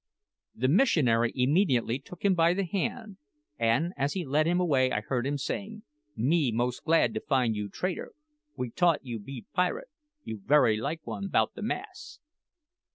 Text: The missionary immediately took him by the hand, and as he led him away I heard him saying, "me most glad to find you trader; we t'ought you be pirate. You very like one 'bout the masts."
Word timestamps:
The 0.55 0.67
missionary 0.67 1.31
immediately 1.35 1.99
took 1.99 2.25
him 2.25 2.33
by 2.33 2.55
the 2.55 2.65
hand, 2.65 3.17
and 3.59 3.93
as 3.95 4.13
he 4.13 4.25
led 4.25 4.47
him 4.47 4.59
away 4.59 4.91
I 4.91 5.01
heard 5.01 5.27
him 5.27 5.37
saying, 5.37 5.83
"me 6.15 6.51
most 6.51 6.83
glad 6.83 7.13
to 7.13 7.21
find 7.21 7.55
you 7.55 7.69
trader; 7.69 8.13
we 8.57 8.71
t'ought 8.71 9.05
you 9.05 9.19
be 9.19 9.45
pirate. 9.53 9.89
You 10.23 10.41
very 10.43 10.75
like 10.77 11.05
one 11.05 11.27
'bout 11.27 11.53
the 11.53 11.61
masts." 11.61 12.19